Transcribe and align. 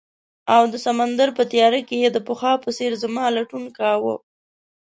او 0.53 0.61
د 0.73 0.75
سمندر 0.85 1.29
په 1.37 1.43
تیاره 1.51 1.81
کې 1.87 1.95
یې 2.03 2.09
د 2.13 2.17
پخوا 2.27 2.53
په 2.63 2.69
څیر 2.77 2.91
زما 3.03 3.25
لټون 3.37 3.65
کاؤه 3.77 4.15